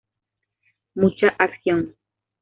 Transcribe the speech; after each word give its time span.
Mucha 0.95 1.27
acción. 1.37 1.95